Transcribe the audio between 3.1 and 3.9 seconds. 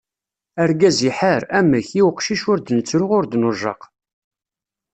ur d-nujjaq.